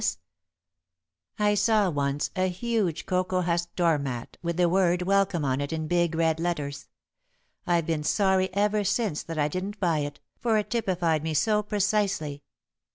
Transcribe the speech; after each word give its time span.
[Sidenote: 0.01 0.17
Quiet 1.37 1.45
Rebuke] 1.49 1.51
"I 1.51 1.53
saw, 1.53 1.89
once, 1.91 2.31
a 2.35 2.47
huge 2.47 3.05
cocoa 3.05 3.41
husk 3.41 3.75
door 3.75 3.99
mat, 3.99 4.35
with 4.41 4.57
the 4.57 4.67
word 4.67 5.03
'Welcome' 5.03 5.45
on 5.45 5.61
it 5.61 5.71
in 5.71 5.85
big 5.87 6.15
red 6.15 6.39
letters. 6.39 6.87
I've 7.67 7.85
been 7.85 8.03
sorry 8.03 8.51
ever 8.55 8.83
since 8.83 9.21
that 9.21 9.37
I 9.37 9.47
didn't 9.47 9.79
buy 9.79 9.99
it, 9.99 10.19
for 10.39 10.57
it 10.57 10.71
typified 10.71 11.21
me 11.21 11.35
so 11.35 11.61
precisely. 11.61 12.41